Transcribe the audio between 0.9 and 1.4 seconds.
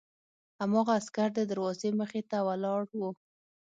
عسکر د